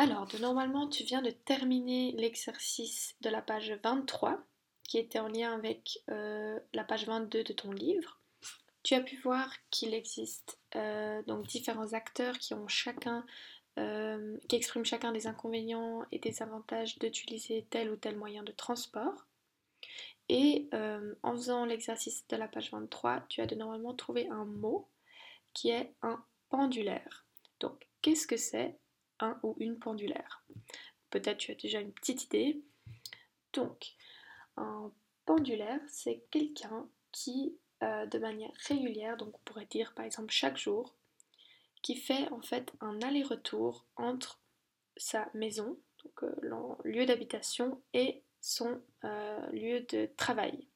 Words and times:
Alors, 0.00 0.26
de, 0.26 0.38
normalement, 0.38 0.88
tu 0.88 1.04
viens 1.04 1.20
de 1.20 1.28
terminer 1.28 2.12
l'exercice 2.12 3.14
de 3.20 3.28
la 3.28 3.42
page 3.42 3.70
23, 3.84 4.42
qui 4.82 4.96
était 4.96 5.18
en 5.18 5.28
lien 5.28 5.52
avec 5.52 5.98
euh, 6.08 6.58
la 6.72 6.84
page 6.84 7.04
22 7.04 7.44
de 7.44 7.52
ton 7.52 7.70
livre. 7.70 8.18
Tu 8.82 8.94
as 8.94 9.02
pu 9.02 9.18
voir 9.18 9.52
qu'il 9.68 9.92
existe 9.92 10.58
euh, 10.74 11.20
différents 11.46 11.92
acteurs 11.92 12.34
euh, 13.78 14.38
qui 14.48 14.56
expriment 14.56 14.86
chacun 14.86 15.12
des 15.12 15.26
inconvénients 15.26 16.06
et 16.12 16.18
des 16.18 16.40
avantages 16.40 16.98
d'utiliser 16.98 17.66
tel 17.68 17.90
ou 17.90 17.96
tel 17.96 18.16
moyen 18.16 18.42
de 18.42 18.52
transport. 18.52 19.26
Et 20.30 20.70
en 21.22 21.32
faisant 21.34 21.66
l'exercice 21.66 22.26
de 22.28 22.36
la 22.36 22.48
page 22.48 22.70
23, 22.70 23.26
tu 23.28 23.42
as 23.42 23.46
de 23.46 23.54
normalement 23.54 23.92
trouvé 23.92 24.30
un 24.30 24.46
mot 24.46 24.88
qui 25.52 25.68
est 25.68 25.92
un 26.00 26.24
pendulaire. 26.48 27.26
Donc, 27.58 27.86
qu'est-ce 28.00 28.26
que 28.26 28.38
c'est? 28.38 28.79
Ou 29.42 29.56
une 29.58 29.78
pendulaire. 29.78 30.42
Peut-être 31.10 31.38
tu 31.38 31.52
as 31.52 31.56
déjà 31.56 31.80
une 31.80 31.92
petite 31.92 32.24
idée. 32.24 32.62
Donc, 33.52 33.94
un 34.56 34.92
pendulaire, 35.26 35.80
c'est 35.88 36.22
quelqu'un 36.30 36.88
qui, 37.12 37.56
euh, 37.82 38.06
de 38.06 38.18
manière 38.18 38.52
régulière, 38.68 39.16
donc 39.16 39.34
on 39.34 39.42
pourrait 39.44 39.66
dire 39.66 39.92
par 39.94 40.04
exemple 40.04 40.32
chaque 40.32 40.56
jour, 40.56 40.94
qui 41.82 41.96
fait 41.96 42.28
en 42.30 42.42
fait 42.42 42.72
un 42.80 43.00
aller-retour 43.02 43.86
entre 43.96 44.40
sa 44.96 45.28
maison, 45.34 45.78
donc 46.04 46.24
euh, 46.24 46.74
lieu 46.84 47.06
d'habitation, 47.06 47.80
et 47.94 48.22
son 48.40 48.80
euh, 49.04 49.46
lieu 49.50 49.80
de 49.80 50.08
travail. 50.16 50.66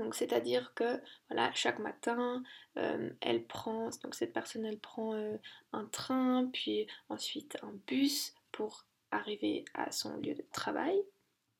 Donc 0.00 0.14
c'est-à-dire 0.14 0.72
que 0.74 0.98
voilà, 1.28 1.52
chaque 1.52 1.78
matin, 1.78 2.42
euh, 2.78 3.10
elle 3.20 3.44
prend, 3.44 3.90
donc 4.02 4.14
cette 4.14 4.32
personne 4.32 4.64
elle 4.64 4.78
prend 4.78 5.12
euh, 5.12 5.36
un 5.72 5.84
train, 5.84 6.48
puis 6.52 6.86
ensuite 7.10 7.58
un 7.62 7.74
bus 7.86 8.34
pour 8.50 8.86
arriver 9.10 9.66
à 9.74 9.92
son 9.92 10.16
lieu 10.16 10.34
de 10.34 10.44
travail. 10.52 10.98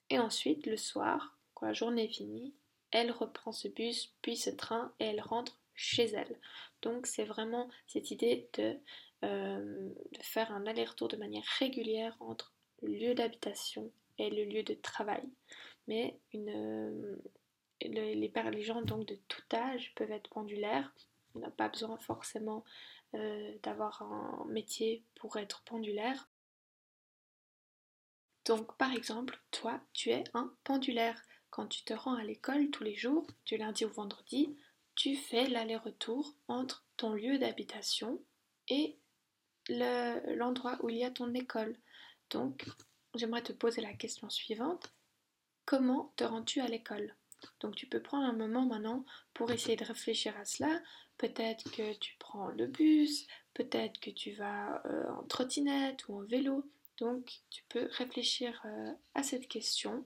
Et 0.09 0.19
ensuite, 0.19 0.67
le 0.67 0.79
soir, 0.79 1.37
quand 1.53 1.67
la 1.67 1.75
journée 1.75 2.05
est 2.05 2.15
finie, 2.15 2.55
elle 2.93 3.11
reprend 3.11 3.53
ce 3.53 3.69
bus, 3.69 4.15
puis 4.23 4.37
ce 4.37 4.51
train, 4.51 4.93
et 5.01 5.05
elle 5.05 5.21
rentre 5.21 5.61
chez 5.75 6.07
elle. 6.07 6.41
Donc 6.81 7.07
c'est 7.07 7.25
vraiment 7.25 7.69
cette 7.87 8.11
idée 8.11 8.49
de, 8.55 8.79
euh, 9.23 9.91
de 10.13 10.23
faire 10.23 10.51
un 10.51 10.67
aller-retour 10.67 11.09
de 11.09 11.17
manière 11.17 11.45
régulière 11.59 12.17
entre 12.21 12.55
le 12.81 12.95
lieu 12.95 13.15
d'habitation 13.15 13.93
et 14.17 14.31
le 14.31 14.45
lieu 14.45 14.63
de 14.63 14.75
travail. 14.75 15.29
Mais 15.89 16.19
une, 16.33 17.19
les, 17.83 18.63
gens 18.63 18.83
donc 18.83 19.07
de 19.07 19.19
tout 19.29 19.43
âge 19.53 19.93
peuvent 19.95 20.11
être 20.11 20.31
pendulaires. 20.31 20.93
On 21.35 21.41
n'a 21.41 21.51
pas 21.51 21.69
besoin 21.69 21.97
forcément 21.97 22.65
euh, 23.15 23.57
d'avoir 23.63 24.03
un 24.03 24.45
métier 24.49 25.05
pour 25.15 25.37
être 25.37 25.63
pendulaire. 25.65 26.29
Donc 28.45 28.77
par 28.77 28.93
exemple, 28.93 29.41
toi, 29.51 29.81
tu 29.93 30.11
es 30.11 30.25
un 30.35 30.53
pendulaire. 30.65 31.23
Quand 31.51 31.67
tu 31.67 31.83
te 31.83 31.93
rends 31.93 32.15
à 32.15 32.23
l'école 32.23 32.71
tous 32.71 32.85
les 32.85 32.95
jours, 32.95 33.27
du 33.47 33.57
lundi 33.57 33.85
au 33.85 33.91
vendredi, 33.91 34.57
tu 34.95 35.17
fais 35.17 35.49
l'aller-retour 35.49 36.35
entre 36.49 36.85
ton 36.97 37.13
lieu 37.13 37.39
d'habitation 37.39 38.21
et 38.69 38.99
l'endroit 39.69 40.79
où 40.83 40.91
il 40.91 40.97
y 40.97 41.05
a 41.05 41.11
ton 41.11 41.33
école. 41.35 41.77
Donc, 42.31 42.67
j'aimerais 43.15 43.43
te 43.43 43.53
poser 43.53 43.81
la 43.81 43.95
question 43.95 44.29
suivante. 44.31 44.93
Comment 45.65 46.13
te 46.17 46.25
rends-tu 46.25 46.61
à 46.61 46.67
l'école? 46.67 47.15
Donc 47.61 47.75
tu 47.75 47.87
peux 47.87 48.03
prendre 48.03 48.25
un 48.25 48.33
moment 48.33 48.67
maintenant 48.67 49.05
pour 49.35 49.51
essayer 49.51 49.77
de 49.77 49.85
réfléchir 49.85 50.37
à 50.37 50.45
cela. 50.45 50.81
Peut-être 51.19 51.71
que 51.73 51.93
tu 51.99 52.17
prends 52.19 52.49
le 52.49 52.67
bus, 52.67 53.27
peut-être 53.55 54.01
que 54.01 54.11
tu 54.11 54.33
vas 54.33 54.83
euh, 54.87 55.09
en 55.11 55.23
trottinette 55.25 56.09
ou 56.09 56.17
en 56.17 56.23
vélo. 56.23 56.65
Donc 56.99 57.41
tu 57.51 57.63
peux 57.69 57.89
réfléchir 57.93 58.61
euh, 58.65 58.93
à 59.15 59.23
cette 59.23 59.49
question. 59.49 60.05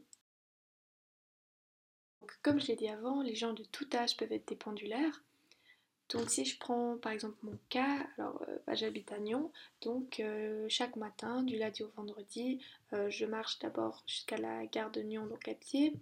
comme 2.42 2.60
je 2.60 2.68
l'ai 2.68 2.76
dit 2.76 2.88
avant, 2.88 3.22
les 3.22 3.34
gens 3.34 3.52
de 3.52 3.64
tout 3.64 3.88
âge 3.94 4.16
peuvent 4.16 4.32
être 4.32 4.48
des 4.48 4.56
pendulaires. 4.56 5.22
Donc 6.10 6.30
si 6.30 6.44
je 6.44 6.58
prends 6.58 6.98
par 6.98 7.12
exemple 7.12 7.38
mon 7.42 7.58
cas, 7.68 8.06
alors 8.18 8.42
euh, 8.48 8.58
bah, 8.66 8.74
j'habite 8.74 9.12
à 9.12 9.18
Nyon, 9.18 9.52
donc 9.82 10.22
chaque 10.68 10.96
matin, 10.96 11.42
du 11.42 11.56
lundi 11.56 11.82
au 11.82 11.90
vendredi, 11.96 12.60
je 12.92 13.24
marche 13.24 13.58
d'abord 13.60 14.02
jusqu'à 14.06 14.36
la 14.36 14.66
gare 14.66 14.90
de 14.90 15.00
Nyon, 15.00 15.26
donc 15.26 15.48
à 15.48 15.54
pied, 15.54 15.94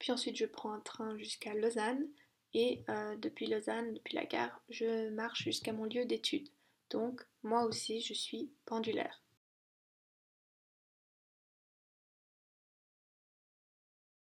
puis 0.00 0.12
ensuite, 0.12 0.36
je 0.36 0.46
prends 0.46 0.72
un 0.72 0.80
train 0.80 1.16
jusqu'à 1.18 1.54
Lausanne. 1.54 2.08
Et 2.54 2.82
euh, 2.88 3.16
depuis 3.18 3.46
Lausanne, 3.46 3.94
depuis 3.94 4.16
la 4.16 4.24
gare, 4.24 4.60
je 4.70 5.10
marche 5.10 5.44
jusqu'à 5.44 5.72
mon 5.72 5.84
lieu 5.84 6.06
d'études. 6.06 6.48
Donc, 6.88 7.20
moi 7.44 7.64
aussi, 7.64 8.00
je 8.00 8.14
suis 8.14 8.50
pendulaire. 8.64 9.22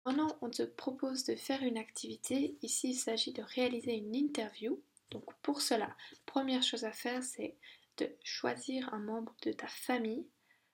Maintenant, 0.06 0.38
on 0.42 0.50
te 0.50 0.64
propose 0.64 1.26
de 1.26 1.36
faire 1.36 1.62
une 1.62 1.78
activité. 1.78 2.58
Ici, 2.62 2.92
il 2.92 2.96
s'agit 2.96 3.34
de 3.34 3.44
réaliser 3.44 3.94
une 3.94 4.16
interview. 4.16 4.82
Donc, 5.12 5.26
pour 5.42 5.62
cela, 5.62 5.96
première 6.26 6.64
chose 6.64 6.86
à 6.86 6.94
faire, 6.94 7.22
c'est 7.22 7.58
de 7.98 8.10
choisir 8.24 8.92
un 8.94 9.00
membre 9.00 9.36
de 9.42 9.52
ta 9.52 9.68
famille. 9.68 10.26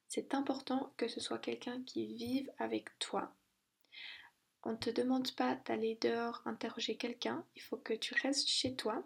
C'est 0.08 0.36
important 0.36 0.94
que 0.98 1.08
ce 1.08 1.20
soit 1.20 1.40
quelqu'un 1.40 1.82
qui 1.82 2.14
vive 2.14 2.52
avec 2.60 2.88
toi. 3.00 3.34
On 4.64 4.72
ne 4.72 4.78
te 4.78 4.90
demande 4.90 5.34
pas 5.36 5.56
d'aller 5.66 5.98
dehors 6.02 6.42
interroger 6.46 6.96
quelqu'un, 6.96 7.46
il 7.56 7.62
faut 7.62 7.78
que 7.78 7.94
tu 7.94 8.14
restes 8.16 8.48
chez 8.48 8.76
toi. 8.76 9.04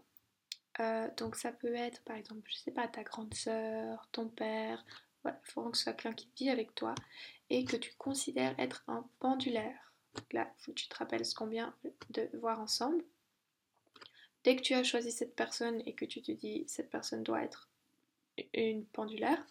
Euh, 0.80 1.10
donc 1.18 1.36
ça 1.36 1.52
peut 1.52 1.74
être 1.74 2.04
par 2.04 2.16
exemple, 2.16 2.48
je 2.48 2.58
sais 2.58 2.72
pas, 2.72 2.88
ta 2.88 3.04
grande 3.04 3.34
sœur, 3.34 4.08
ton 4.12 4.28
père, 4.28 4.86
il 5.26 5.34
faut 5.44 5.70
que 5.70 5.78
ce 5.78 5.86
soit 5.86 5.94
quelqu'un 5.94 6.14
qui 6.14 6.30
vit 6.38 6.50
avec 6.50 6.76
toi 6.76 6.94
et 7.50 7.66
que 7.66 7.76
tu 7.76 7.94
considères 7.96 8.58
être 8.60 8.84
un 8.88 9.08
pendulaire. 9.20 9.94
Donc 10.16 10.32
là, 10.34 10.52
faut 10.60 10.72
que 10.72 10.80
tu 10.80 10.88
te 10.88 10.96
rappelles 10.96 11.26
ce 11.26 11.36
qu'on 11.36 11.48
vient 11.48 11.76
de 12.10 12.30
voir 12.40 12.60
ensemble. 12.60 13.04
Dès 14.44 14.56
que 14.56 14.62
tu 14.62 14.74
as 14.74 14.84
choisi 14.84 15.12
cette 15.12 15.36
personne 15.36 15.82
et 15.86 15.94
que 15.94 16.06
tu 16.06 16.22
te 16.22 16.32
dis 16.32 16.64
cette 16.68 16.90
personne 16.90 17.24
doit 17.24 17.44
être 17.44 17.70
une 18.54 18.86
pendulaire, 18.86 19.44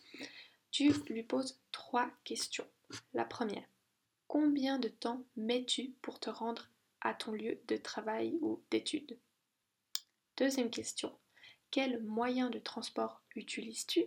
tu 0.71 0.93
lui 1.09 1.23
poses 1.23 1.61
trois 1.73 2.11
questions. 2.25 2.67
La 3.13 3.25
première, 3.25 3.67
Combien 4.39 4.79
de 4.79 4.89
temps 4.89 5.25
mets-tu 5.39 5.95
pour 6.03 6.21
te 6.21 6.29
rendre 6.29 6.69
à 7.01 7.15
ton 7.15 7.33
lieu 7.33 7.59
de 7.69 7.79
travail 7.79 8.37
ou 8.43 8.63
d'études? 8.71 9.19
Deuxième 10.37 10.69
question. 10.69 11.17
Quels 11.71 12.03
moyens 12.03 12.51
de 12.51 12.59
transport 12.59 13.23
utilises-tu? 13.35 14.05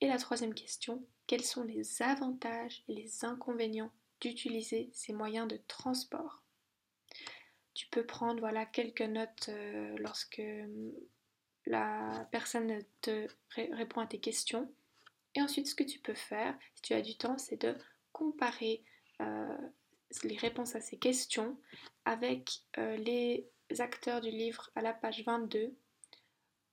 Et 0.00 0.08
la 0.08 0.18
troisième 0.18 0.52
question. 0.52 1.06
Quels 1.28 1.44
sont 1.44 1.62
les 1.62 2.02
avantages 2.02 2.82
et 2.88 2.94
les 2.94 3.24
inconvénients 3.24 3.92
d'utiliser 4.20 4.90
ces 4.92 5.12
moyens 5.12 5.46
de 5.46 5.60
transport? 5.68 6.42
Tu 7.74 7.86
peux 7.86 8.04
prendre 8.04 8.40
voilà, 8.40 8.66
quelques 8.66 9.02
notes 9.02 9.48
euh, 9.48 9.96
lorsque 9.98 10.42
hum, 10.42 10.92
la 11.66 12.26
personne 12.32 12.82
te 13.00 13.28
répond 13.50 14.00
à 14.00 14.08
tes 14.08 14.18
questions. 14.18 14.68
Et 15.36 15.40
ensuite, 15.40 15.68
ce 15.68 15.76
que 15.76 15.84
tu 15.84 16.00
peux 16.00 16.14
faire, 16.14 16.58
si 16.74 16.82
tu 16.82 16.94
as 16.94 17.00
du 17.00 17.16
temps, 17.16 17.38
c'est 17.38 17.62
de 17.62 17.76
comparer 18.12 18.82
euh, 19.20 19.56
les 20.24 20.36
réponses 20.36 20.74
à 20.74 20.80
ces 20.80 20.98
questions 20.98 21.58
avec 22.04 22.62
euh, 22.78 22.96
les 22.96 23.50
acteurs 23.78 24.20
du 24.20 24.30
livre 24.30 24.70
à 24.74 24.82
la 24.82 24.92
page 24.92 25.24
22 25.24 25.76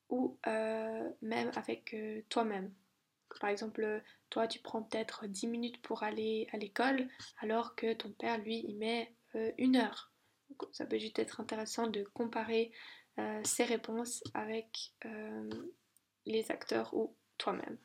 ou 0.09 0.37
euh, 0.47 1.09
même 1.21 1.51
avec 1.55 1.95
toi-même. 2.29 2.73
Par 3.41 3.49
exemple, 3.49 4.01
toi 4.29 4.47
tu 4.47 4.59
prends 4.59 4.83
peut-être 4.83 5.27
10 5.27 5.47
minutes 5.47 5.81
pour 5.81 6.03
aller 6.03 6.47
à 6.53 6.57
l'école 6.57 7.07
alors 7.39 7.75
que 7.75 7.93
ton 7.93 8.11
père 8.11 8.37
lui 8.37 8.63
il 8.67 8.77
met 8.77 9.13
une 9.57 9.75
heure. 9.75 10.13
ça 10.71 10.85
peut 10.85 10.99
juste 10.99 11.19
être 11.19 11.41
intéressant 11.41 11.87
de 11.87 12.03
comparer 12.13 12.71
ces 13.43 13.63
réponses 13.63 14.23
avec 14.33 14.93
les 16.25 16.51
acteurs 16.51 16.93
ou 16.93 17.15
toi-même. 17.37 17.77